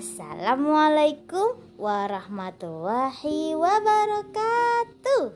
Assalamualaikum 0.00 1.60
warahmatullahi 1.76 3.52
wabarakatuh. 3.52 5.28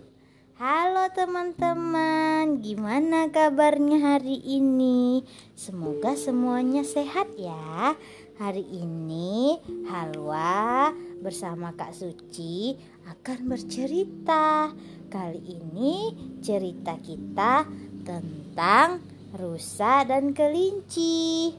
Halo 0.57 1.05
teman-teman, 1.13 2.65
gimana 2.65 3.29
kabarnya 3.29 4.01
hari 4.01 4.41
ini? 4.41 5.21
Semoga 5.53 6.17
semuanya 6.17 6.81
sehat 6.81 7.29
ya. 7.37 7.93
Hari 8.41 8.65
ini 8.65 9.61
Halwa 9.85 10.97
bersama 11.21 11.77
Kak 11.77 11.93
Suci 11.93 12.81
akan 13.05 13.45
bercerita. 13.45 14.73
Kali 15.13 15.45
ini 15.45 16.17
cerita 16.41 16.97
kita 17.05 17.69
tentang 18.01 19.05
rusa 19.37 20.09
dan 20.09 20.33
kelinci. 20.33 21.53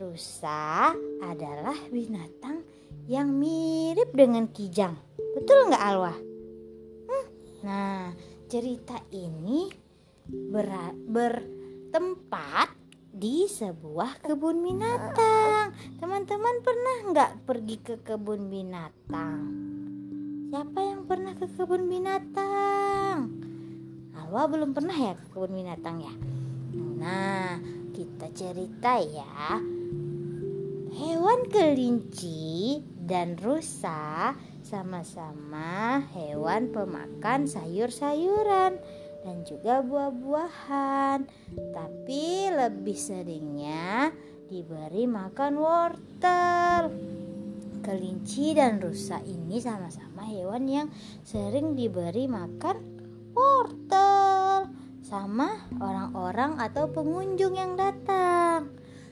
Rusa 0.00 0.96
adalah 1.20 1.76
binatang 1.92 2.64
yang 3.04 3.36
mirip 3.36 4.08
dengan 4.16 4.48
kijang. 4.48 4.96
Betul 5.36 5.68
nggak 5.68 5.84
Alwa? 5.92 6.16
Hmm, 7.04 7.26
nah, 7.60 8.08
cerita 8.48 8.96
ini 9.12 9.68
ber 10.24 10.96
bertempat 11.04 12.72
di 13.12 13.44
sebuah 13.44 14.24
kebun 14.24 14.64
binatang. 14.64 15.76
Teman-teman 16.00 16.56
pernah 16.64 16.96
nggak 17.12 17.32
pergi 17.44 17.76
ke 17.84 17.94
kebun 18.00 18.48
binatang? 18.48 19.52
Siapa 20.48 20.80
yang 20.80 21.04
pernah 21.04 21.36
ke 21.36 21.44
kebun 21.44 21.92
binatang? 21.92 23.28
Alwa 24.16 24.48
belum 24.48 24.72
pernah 24.72 24.96
ya 24.96 25.12
ke 25.12 25.28
kebun 25.28 25.52
binatang 25.52 26.00
ya? 26.00 26.14
Nah, 26.72 27.79
cerita 28.34 29.02
ya. 29.02 29.58
Hewan 30.90 31.46
kelinci 31.50 32.82
dan 33.06 33.38
rusa 33.38 34.34
sama-sama 34.60 36.04
hewan 36.14 36.70
pemakan 36.70 37.48
sayur-sayuran 37.48 38.78
dan 39.20 39.36
juga 39.44 39.84
buah-buahan, 39.84 41.28
tapi 41.74 42.48
lebih 42.54 42.96
seringnya 42.96 44.14
diberi 44.48 45.04
makan 45.06 45.52
wortel. 45.60 46.82
Kelinci 47.80 48.52
dan 48.52 48.78
rusa 48.78 49.18
ini 49.24 49.58
sama-sama 49.58 50.22
hewan 50.28 50.68
yang 50.68 50.88
sering 51.24 51.74
diberi 51.74 52.28
makan 52.28 52.76
wortel 53.32 54.09
sama 55.10 55.66
orang-orang 55.82 56.62
atau 56.62 56.86
pengunjung 56.86 57.58
yang 57.58 57.74
datang. 57.74 58.70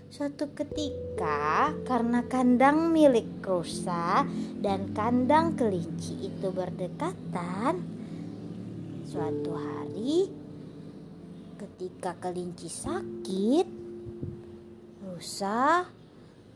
Suatu 0.09 0.47
ketika, 0.55 1.75
karena 1.83 2.23
kandang 2.31 2.95
milik 2.95 3.43
rusa 3.43 4.23
dan 4.63 4.95
kandang 4.95 5.59
kelinci 5.59 6.31
itu 6.31 6.55
berdekatan, 6.55 7.83
suatu 9.11 9.53
hari 9.59 10.31
ketika 11.59 12.15
kelinci 12.23 12.71
sakit, 12.71 13.67
rusa 15.03 15.83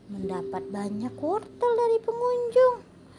mendapat 0.07 0.63
banyak 0.71 1.13
wortel 1.19 1.71
dari 1.75 1.99
pengunjung. 1.99 2.75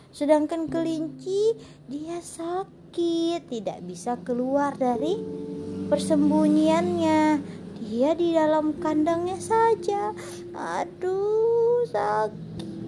Sedangkan 0.08 0.72
kelinci 0.72 1.52
dia 1.86 2.19
sakit, 2.25 3.52
tidak 3.52 3.78
bisa 3.84 4.17
keluar 4.25 4.72
dari 4.75 5.44
persembunyiannya 5.89 7.41
dia 7.85 8.17
di 8.17 8.33
dalam 8.33 8.81
kandangnya 8.81 9.37
saja. 9.39 10.17
Aduh, 10.57 11.85
sakit. 11.87 12.83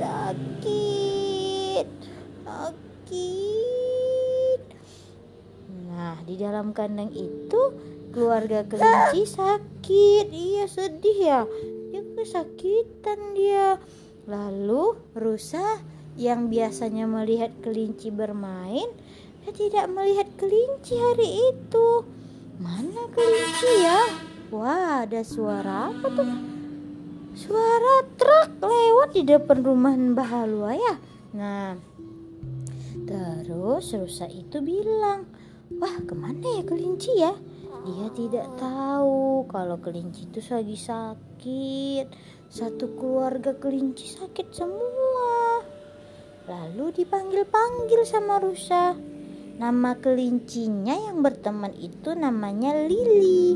Sakit. 0.00 1.88
Sakit. 2.42 4.60
Nah, 5.92 6.16
di 6.24 6.34
dalam 6.40 6.72
kandang 6.72 7.12
itu 7.12 7.62
keluarga 8.10 8.64
kelinci 8.64 9.28
sakit. 9.28 10.26
Iya, 10.32 10.64
sedih 10.66 11.18
ya. 11.20 11.44
Dia 11.92 12.02
kesakitan 12.16 13.36
dia. 13.36 13.76
Lalu 14.24 14.96
rusa 15.12 15.84
yang 16.16 16.48
biasanya 16.52 17.08
melihat 17.08 17.52
kelinci 17.64 18.12
bermain, 18.12 18.84
dia 19.42 19.50
tidak 19.50 19.90
melihat 19.90 20.28
kelinci 20.38 20.94
hari 20.94 21.50
itu. 21.50 22.06
Mana 22.62 23.10
kelinci 23.10 23.72
ya? 23.82 24.00
Wah, 24.54 25.02
ada 25.02 25.26
suara 25.26 25.90
apa 25.90 26.06
tuh? 26.14 26.30
Suara 27.34 28.06
truk 28.14 28.62
lewat 28.62 29.18
di 29.18 29.26
depan 29.26 29.66
rumah 29.66 29.98
Mbah 29.98 30.30
Halwa 30.30 30.70
ya. 30.78 30.94
Nah, 31.34 31.74
terus 33.02 33.90
rusa 33.98 34.30
itu 34.30 34.62
bilang, 34.62 35.26
wah 35.74 35.96
ke 36.06 36.14
mana 36.14 36.60
ya 36.60 36.62
kelinci 36.62 37.10
ya? 37.18 37.34
Dia 37.82 38.14
tidak 38.14 38.46
tahu 38.62 39.50
kalau 39.50 39.82
kelinci 39.82 40.30
itu 40.30 40.38
lagi 40.54 40.78
sakit. 40.78 42.06
Satu 42.46 42.94
keluarga 42.94 43.58
kelinci 43.58 44.06
sakit 44.06 44.54
semua. 44.54 45.66
Lalu 46.46 47.02
dipanggil-panggil 47.02 48.06
sama 48.06 48.38
rusa. 48.38 48.94
Nama 49.62 49.94
kelincinya 49.94 50.90
yang 50.90 51.22
berteman 51.22 51.70
itu 51.78 52.18
namanya 52.18 52.74
Lili. 52.82 53.54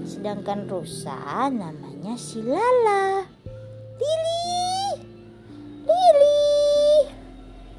Sedangkan 0.00 0.64
rusa 0.64 1.52
namanya 1.52 2.16
Silala. 2.16 3.20
Lili! 4.00 4.72
Lili! 5.84 6.48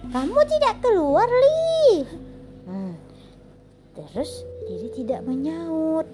Kamu 0.05 0.37
tidak 0.45 0.85
keluar, 0.85 1.25
Li. 1.25 2.05
Hmm. 2.69 2.93
Terus 3.97 4.45
Lili 4.69 4.93
tidak 4.93 5.25
menyaut. 5.25 6.05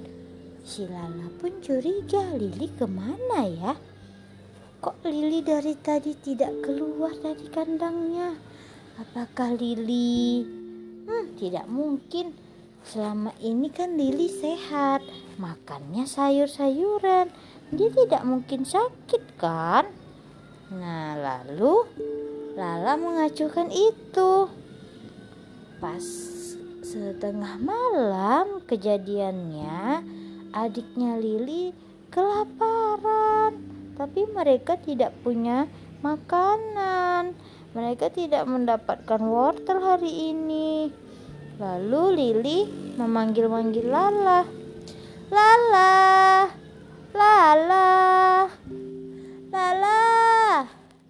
Silala 0.64 1.28
pun 1.44 1.60
curiga 1.60 2.40
Lili 2.40 2.72
ke 2.72 2.88
mana 2.88 3.44
ya? 3.44 3.76
Kok 4.80 5.04
Lili 5.04 5.44
dari 5.44 5.76
tadi 5.76 6.16
tidak 6.24 6.64
keluar 6.64 7.12
dari 7.20 7.52
kandangnya? 7.52 8.32
Apakah 8.96 9.60
Lili 9.60 10.59
Hmm, 11.10 11.34
tidak 11.42 11.66
mungkin. 11.66 12.38
Selama 12.86 13.34
ini 13.42 13.74
kan 13.74 13.98
Lili 13.98 14.30
sehat, 14.30 15.02
makannya 15.42 16.06
sayur-sayuran. 16.06 17.34
Dia 17.74 17.90
tidak 17.90 18.22
mungkin 18.30 18.62
sakit 18.62 19.42
kan? 19.42 19.90
Nah, 20.70 21.18
lalu 21.18 21.90
Lala 22.54 22.94
mengacuhkan 22.94 23.74
itu. 23.74 24.46
Pas 25.82 26.06
setengah 26.86 27.58
malam 27.58 28.62
kejadiannya, 28.70 30.06
adiknya 30.54 31.18
Lili 31.18 31.74
kelaparan, 32.14 33.58
tapi 33.98 34.30
mereka 34.30 34.78
tidak 34.78 35.16
punya 35.26 35.66
makanan. 36.06 37.34
Mereka 37.70 38.10
tidak 38.10 38.50
mendapatkan 38.50 39.22
wortel 39.22 39.78
hari 39.78 40.34
ini. 40.34 40.90
Lalu 41.62 42.04
Lili 42.18 42.60
memanggil-manggil 42.98 43.86
Lala. 43.86 44.42
Lala, 45.30 45.94
Lala, 47.14 47.90
Lala, 49.54 50.02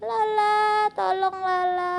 Lala, 0.03 0.55
tolong 0.91 1.39
Lala. 1.39 1.95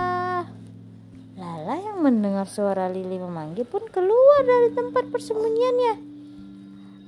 Lala 1.40 1.74
yang 1.80 2.04
mendengar 2.04 2.44
suara 2.44 2.92
Lili 2.92 3.16
memanggil 3.16 3.64
pun 3.64 3.88
keluar 3.88 4.44
dari 4.44 4.76
tempat 4.76 5.08
persembunyiannya. 5.08 5.94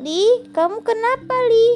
Li, 0.00 0.48
kamu 0.56 0.80
kenapa, 0.80 1.36
Li? 1.52 1.68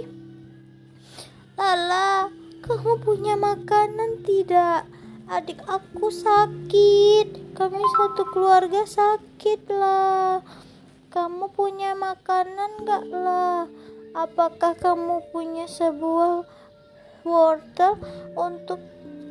Lala, 1.60 2.32
kamu 2.64 2.92
punya 3.04 3.36
makanan 3.36 4.24
tidak? 4.24 4.95
Adik 5.26 5.58
aku 5.66 6.10
sakit. 6.10 7.54
Kami 7.58 7.82
satu 7.98 8.22
keluarga 8.30 8.86
sakit 8.86 9.66
lah. 9.70 10.42
Kamu 11.10 11.50
punya 11.50 11.96
makanan 11.98 12.86
gak 12.86 13.06
lah? 13.10 13.66
Apakah 14.14 14.76
kamu 14.78 15.24
punya 15.34 15.66
sebuah 15.68 16.44
wortel 17.26 17.98
untuk 18.36 18.80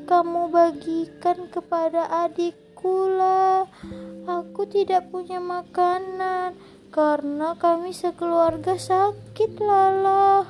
kamu 0.05 0.51
bagikan 0.51 1.47
kepada 1.49 2.09
adikku 2.27 3.09
lah? 3.15 3.69
Aku 4.25 4.65
tidak 4.65 5.09
punya 5.13 5.37
makanan 5.37 6.57
karena 6.89 7.53
kami 7.55 7.93
sekeluarga 7.93 8.77
sakit 8.77 9.61
lah. 9.61 10.49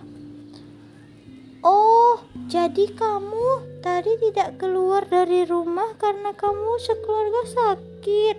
Oh, 1.65 2.21
jadi 2.45 2.93
kamu 2.93 3.81
tadi 3.81 4.21
tidak 4.21 4.61
keluar 4.61 5.01
dari 5.09 5.49
rumah 5.49 5.97
karena 5.97 6.29
kamu 6.37 6.77
sekeluarga 6.77 7.41
sakit? 7.49 8.37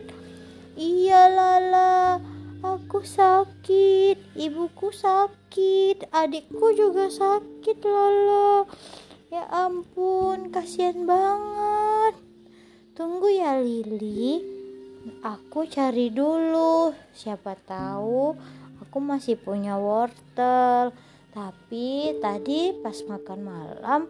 Iya, 0.79 1.27
Lala. 1.27 2.23
Aku 2.63 3.03
sakit, 3.03 4.39
ibuku 4.39 4.95
sakit, 4.95 6.11
adikku 6.15 6.71
juga 6.79 7.11
sakit, 7.11 7.79
Lala. 7.83 8.67
Ya 9.27 9.43
ampun, 9.51 10.55
kasihan 10.55 11.03
banget. 11.03 12.15
Tunggu 12.95 13.27
ya 13.27 13.59
Lili. 13.59 14.39
Aku 15.27 15.67
cari 15.67 16.15
dulu. 16.15 16.95
Siapa 17.11 17.59
tahu 17.59 18.39
aku 18.79 18.99
masih 19.03 19.35
punya 19.35 19.77
wortel. 19.77 20.95
Tapi 21.37 22.17
tadi 22.17 22.73
pas 22.81 22.97
makan 23.05 23.41
malam 23.45 24.09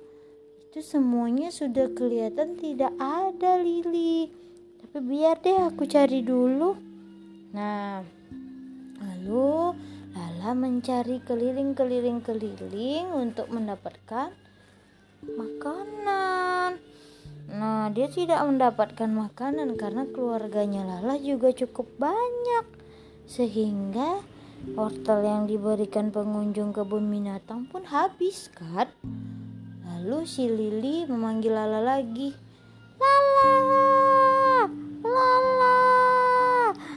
itu 0.63 0.79
semuanya 0.79 1.51
sudah 1.51 1.91
kelihatan 1.91 2.55
tidak 2.55 2.95
ada 3.03 3.59
Lili. 3.59 4.31
Tapi 4.79 5.03
biar 5.03 5.43
deh 5.43 5.59
aku 5.67 5.91
cari 5.91 6.23
dulu. 6.23 6.79
Nah, 7.51 7.99
lalu 9.03 9.75
Lala 10.15 10.55
mencari 10.55 11.19
keliling-keliling-keliling 11.27 13.11
untuk 13.11 13.51
mendapatkan 13.51 14.31
makanan. 15.27 16.79
Nah, 17.51 17.91
dia 17.91 18.07
tidak 18.07 18.39
mendapatkan 18.47 19.11
makanan 19.11 19.75
karena 19.75 20.07
keluarganya 20.15 20.87
Lala 20.87 21.19
juga 21.19 21.51
cukup 21.51 21.91
banyak. 21.99 22.71
Sehingga 23.27 24.36
wortel 24.75 25.23
yang 25.23 25.47
diberikan 25.47 26.11
pengunjung 26.11 26.75
kebun 26.75 27.07
binatang 27.07 27.71
pun 27.71 27.87
habis 27.87 28.51
kan? 28.51 28.91
Lalu 29.87 30.27
si 30.27 30.51
Lili 30.51 31.07
memanggil 31.07 31.55
Lala 31.55 31.79
lagi. 31.79 32.35
Lala! 32.99 34.67
Lala! 35.07 35.79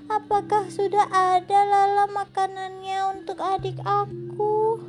Apakah 0.09 0.73
sudah 0.73 1.05
ada 1.13 1.59
Lala 1.69 2.09
makanannya 2.09 3.21
untuk 3.21 3.37
adik 3.37 3.77
aku? 3.85 4.81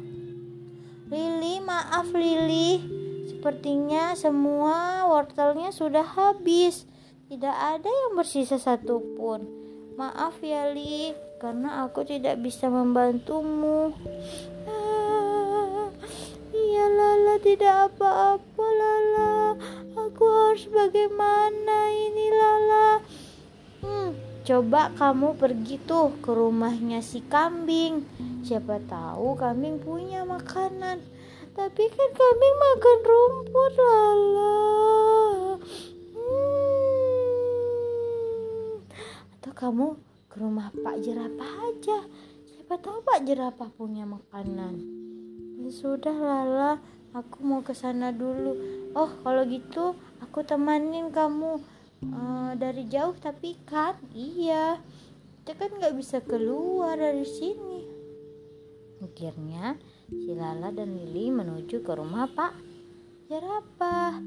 Lili, 1.12 1.60
maaf 1.60 2.08
Lili. 2.16 2.80
Sepertinya 3.28 4.16
semua 4.16 5.04
wortelnya 5.04 5.68
sudah 5.68 6.06
habis. 6.06 6.88
Tidak 7.28 7.56
ada 7.76 7.88
yang 7.88 8.16
bersisa 8.16 8.56
satupun. 8.56 9.59
Maaf 10.00 10.41
ya 10.41 10.73
Li, 10.73 11.12
karena 11.37 11.85
aku 11.85 12.08
tidak 12.08 12.41
bisa 12.41 12.73
membantumu. 12.73 13.93
Ah, 14.64 15.93
iya 16.56 16.88
Lala 16.88 17.37
tidak 17.44 17.93
apa-apa 17.93 18.64
Lala. 18.64 19.61
Aku 19.93 20.25
harus 20.25 20.64
bagaimana 20.73 21.93
ini 21.93 22.26
Lala? 22.32 23.05
Hmm, 23.85 24.17
coba 24.49 24.88
kamu 24.97 25.37
pergi 25.37 25.76
tuh 25.85 26.17
ke 26.25 26.32
rumahnya 26.32 27.05
si 27.05 27.20
kambing. 27.20 28.00
Siapa 28.41 28.81
tahu 28.88 29.37
kambing 29.37 29.85
punya 29.85 30.25
makanan. 30.25 31.05
Tapi 31.52 31.85
kan 31.93 32.11
kami 32.17 32.49
makan 32.56 32.99
rumput 33.05 33.73
lala. 33.76 34.64
Hmm. 36.17 36.81
Atau 39.41 39.49
kamu 39.60 40.00
ke 40.32 40.40
rumah 40.40 40.72
Pak 40.72 41.04
Jerapah 41.04 41.52
aja. 41.68 42.00
Siapa 42.48 42.80
tahu 42.80 43.04
Pak 43.04 43.28
Jerapah 43.28 43.68
punya 43.76 44.08
makanan. 44.08 44.80
Ya 45.60 45.68
sudah 45.68 46.16
lala, 46.16 46.80
aku 47.12 47.44
mau 47.44 47.60
ke 47.60 47.76
sana 47.76 48.08
dulu. 48.08 48.56
Oh, 48.96 49.12
kalau 49.20 49.44
gitu 49.44 49.92
aku 50.24 50.40
temanin 50.48 51.12
kamu 51.12 51.60
uh, 52.08 52.56
dari 52.56 52.88
jauh 52.88 53.12
tapi 53.20 53.60
kan 53.68 54.00
iya. 54.16 54.80
Kita 55.44 55.60
kan 55.60 55.76
nggak 55.76 55.92
bisa 56.00 56.24
keluar 56.24 56.96
dari 56.96 57.28
sini. 57.28 57.84
Akhirnya 59.04 59.76
Si 60.10 60.34
Lala 60.34 60.74
dan 60.74 60.98
Lili 60.98 61.30
menuju 61.30 61.86
ke 61.86 61.92
rumah 61.94 62.26
Pak 62.26 62.50
Jerapah. 63.30 64.18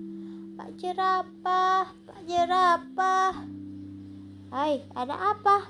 Pak 0.56 0.70
Jerapah, 0.80 1.92
Pak 2.08 2.20
Jerapah. 2.24 3.63
Hai, 4.54 4.86
ada 4.94 5.34
apa? 5.34 5.66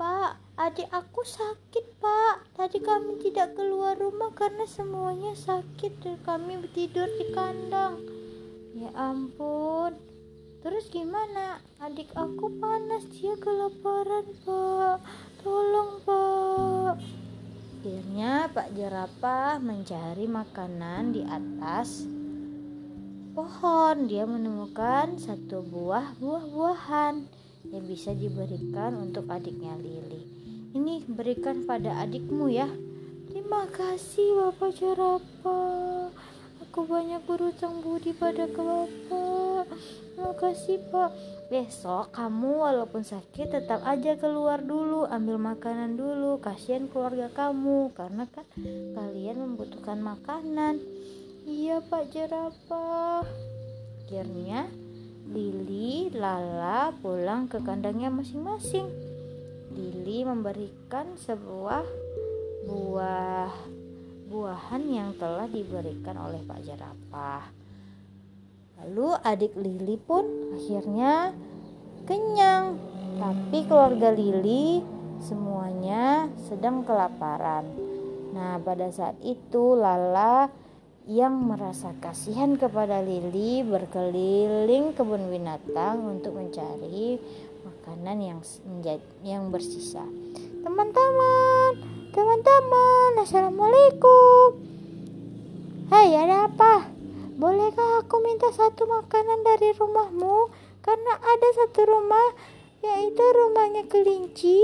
Pak, 0.00 0.56
adik 0.56 0.88
aku 0.88 1.20
sakit, 1.20 2.00
Pak. 2.00 2.48
Tadi 2.56 2.80
kami 2.80 3.20
tidak 3.20 3.52
keluar 3.52 3.92
rumah 3.92 4.32
karena 4.32 4.64
semuanya 4.64 5.36
sakit 5.36 6.00
dan 6.00 6.16
kami 6.24 6.64
tidur 6.72 7.04
di 7.20 7.28
kandang. 7.36 8.00
Ya 8.72 8.88
ampun. 8.96 10.00
Terus 10.64 10.88
gimana? 10.88 11.60
Adik 11.76 12.08
aku 12.16 12.48
panas, 12.56 13.04
dia 13.12 13.36
kelaparan, 13.36 14.32
Pak. 14.48 15.04
Tolong, 15.44 16.00
Pak. 16.00 16.96
Akhirnya 17.84 18.48
Pak 18.48 18.80
Jerapah 18.80 19.60
mencari 19.60 20.24
makanan 20.24 21.12
di 21.12 21.20
atas 21.28 22.08
pohon. 23.36 24.08
Dia 24.08 24.24
menemukan 24.24 25.20
satu 25.20 25.60
buah 25.60 26.16
buah-buahan 26.16 27.39
yang 27.68 27.84
bisa 27.84 28.16
diberikan 28.16 28.96
untuk 28.96 29.28
adiknya 29.28 29.76
Lili. 29.76 30.24
Ini 30.72 31.04
berikan 31.10 31.68
pada 31.68 32.00
adikmu 32.00 32.48
ya. 32.48 32.70
Terima 33.30 33.68
kasih 33.68 34.38
Bapak 34.38 34.70
Jerapah. 34.78 36.08
Aku 36.64 36.86
banyak 36.86 37.26
berutang 37.26 37.82
budi 37.82 38.14
pada 38.14 38.46
ke 38.46 38.62
Bapak. 38.62 39.66
Terima 40.14 40.32
kasih 40.38 40.78
Pak. 40.88 41.10
Besok 41.50 42.14
kamu 42.14 42.62
walaupun 42.62 43.02
sakit 43.02 43.50
tetap 43.50 43.82
aja 43.82 44.14
keluar 44.14 44.62
dulu, 44.62 45.02
ambil 45.10 45.34
makanan 45.34 45.98
dulu. 45.98 46.38
Kasihan 46.38 46.86
keluarga 46.86 47.26
kamu 47.34 47.90
karena 47.98 48.30
kan 48.30 48.46
kalian 48.94 49.42
membutuhkan 49.42 49.98
makanan. 49.98 50.78
Iya 51.42 51.82
Pak 51.82 52.14
Jerapah. 52.14 53.26
Akhirnya 54.06 54.70
Lili, 55.30 56.10
Lala 56.10 56.90
pulang 56.98 57.46
ke 57.46 57.62
kandangnya 57.62 58.10
masing-masing. 58.10 58.90
Lili 59.70 60.26
memberikan 60.26 61.14
sebuah 61.14 61.86
buah 62.66 63.54
buahan 64.26 64.82
yang 64.90 65.14
telah 65.14 65.46
diberikan 65.46 66.18
oleh 66.18 66.42
Pak 66.42 66.60
Jerapah. 66.66 67.46
Lalu 68.82 69.08
adik 69.22 69.54
Lili 69.54 69.94
pun 70.02 70.26
akhirnya 70.54 71.30
kenyang. 72.10 72.74
Tapi 73.22 73.58
keluarga 73.70 74.10
Lili 74.10 74.82
semuanya 75.22 76.26
sedang 76.50 76.82
kelaparan. 76.82 77.70
Nah, 78.34 78.58
pada 78.62 78.90
saat 78.90 79.14
itu 79.22 79.78
Lala 79.78 80.50
yang 81.10 81.50
merasa 81.50 81.90
kasihan 81.98 82.54
kepada 82.54 83.02
Lili 83.02 83.66
berkeliling 83.66 84.94
kebun 84.94 85.26
binatang 85.26 86.06
untuk 86.06 86.38
mencari 86.38 87.18
makanan 87.66 88.18
yang 88.22 88.38
yang 89.26 89.50
bersisa. 89.50 90.06
Teman-teman, 90.62 91.82
teman-teman, 92.14 93.10
assalamualaikum. 93.26 94.62
Hai, 95.90 96.14
ada 96.14 96.46
apa? 96.46 96.86
Bolehkah 97.34 98.06
aku 98.06 98.22
minta 98.22 98.54
satu 98.54 98.86
makanan 98.86 99.42
dari 99.42 99.74
rumahmu? 99.74 100.46
Karena 100.78 101.18
ada 101.18 101.48
satu 101.58 101.90
rumah, 101.90 102.38
yaitu 102.86 103.24
rumahnya 103.34 103.82
kelinci. 103.90 104.62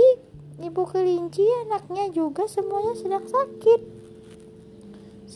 Ibu 0.62 0.82
kelinci, 0.94 1.42
anaknya 1.66 2.06
juga 2.14 2.46
semuanya 2.46 2.94
sedang 2.94 3.26
sakit. 3.26 3.95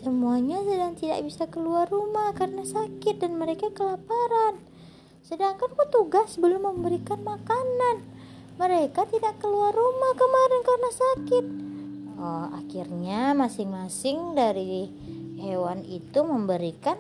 Semuanya 0.01 0.65
sedang 0.65 0.97
tidak 0.97 1.21
bisa 1.29 1.45
keluar 1.53 1.85
rumah 1.85 2.33
karena 2.33 2.65
sakit 2.65 3.21
dan 3.21 3.37
mereka 3.37 3.69
kelaparan. 3.69 4.57
Sedangkan 5.21 5.77
petugas 5.77 6.41
belum 6.41 6.73
memberikan 6.73 7.21
makanan. 7.21 8.09
Mereka 8.57 9.05
tidak 9.13 9.37
keluar 9.45 9.77
rumah 9.77 10.17
kemarin 10.17 10.63
karena 10.65 10.91
sakit. 10.97 11.47
Oh, 12.17 12.49
akhirnya 12.49 13.37
masing-masing 13.37 14.33
dari 14.33 14.89
hewan 15.37 15.85
itu 15.85 16.25
memberikan 16.25 16.97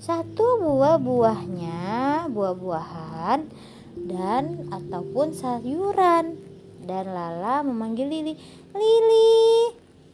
satu 0.00 0.64
buah-buahnya, 0.64 2.24
buah-buahan 2.32 3.40
dan 4.08 4.64
ataupun 4.72 5.36
sayuran. 5.36 6.40
Dan 6.88 7.04
Lala 7.12 7.60
memanggil 7.60 8.08
Lili, 8.08 8.32
"Lili, 8.72 9.28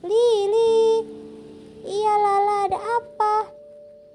Lili." 0.03 1.26
Iya 1.87 2.15
Lala, 2.19 2.67
ada 2.67 2.79
apa? 2.83 3.35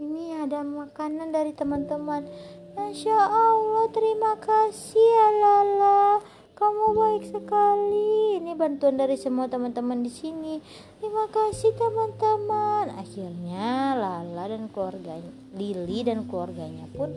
Ini 0.04 0.44
ada 0.44 0.60
makanan 0.60 1.32
dari 1.32 1.56
teman-teman. 1.56 2.28
Masya 2.75 3.16
Allah, 3.16 3.88
terima 3.96 4.36
kasih 4.44 5.00
ya 5.00 5.28
Lala. 5.40 6.20
Kamu 6.51 6.92
baik 6.92 7.32
sekali. 7.32 8.44
Ini 8.44 8.60
bantuan 8.60 9.00
dari 9.00 9.16
semua 9.16 9.48
teman-teman 9.48 10.04
di 10.04 10.12
sini. 10.12 10.60
Terima 11.00 11.32
kasih 11.32 11.72
teman-teman. 11.80 12.92
Akhirnya 12.92 13.96
Lala 13.96 14.51
dan 14.51 14.68
keluarganya, 14.68 15.32
Lili 15.56 16.04
dan 16.04 16.28
keluarganya 16.28 16.92
pun 16.92 17.16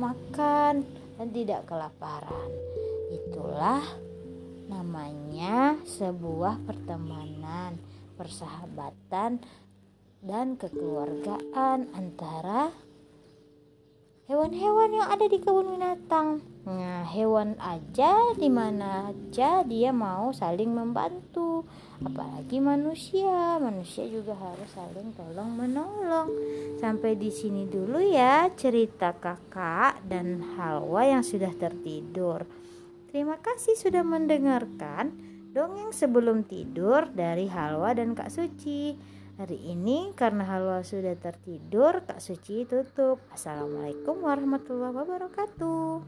makan 0.00 0.80
dan 1.20 1.28
tidak 1.28 1.68
kelaparan. 1.68 2.48
Itulah 3.12 3.84
namanya 4.64 5.76
sebuah 5.84 6.64
pertemanan, 6.64 7.76
persahabatan 8.16 9.44
dan 10.20 10.60
kekeluargaan 10.60 11.88
antara 11.96 12.72
hewan-hewan 14.30 14.94
yang 14.94 15.08
ada 15.10 15.26
di 15.26 15.42
kebun 15.42 15.74
binatang. 15.74 16.38
Nah, 16.68 17.02
hewan 17.08 17.58
aja 17.58 18.30
di 18.38 18.46
mana 18.46 19.10
aja 19.10 19.66
dia 19.66 19.90
mau 19.90 20.30
saling 20.30 20.70
membantu. 20.70 21.66
Apalagi 21.98 22.62
manusia, 22.62 23.58
manusia 23.58 24.06
juga 24.06 24.38
harus 24.38 24.70
saling 24.70 25.10
tolong 25.18 25.50
menolong. 25.56 26.30
Sampai 26.78 27.18
di 27.18 27.34
sini 27.34 27.66
dulu 27.66 27.98
ya 27.98 28.46
cerita 28.54 29.16
kakak 29.18 30.06
dan 30.06 30.54
Halwa 30.54 31.02
yang 31.02 31.26
sudah 31.26 31.50
tertidur. 31.56 32.46
Terima 33.10 33.34
kasih 33.42 33.74
sudah 33.74 34.06
mendengarkan 34.06 35.10
dongeng 35.50 35.90
sebelum 35.90 36.46
tidur 36.46 37.10
dari 37.10 37.50
Halwa 37.50 37.90
dan 37.98 38.14
Kak 38.14 38.30
Suci. 38.30 38.94
Hari 39.40 39.72
ini 39.72 40.12
karena 40.12 40.44
Halwa 40.44 40.84
sudah 40.84 41.16
tertidur, 41.16 42.04
Kak 42.04 42.20
Suci 42.20 42.68
tutup. 42.68 43.24
Assalamualaikum 43.32 44.20
warahmatullahi 44.20 44.92
wabarakatuh. 44.92 46.04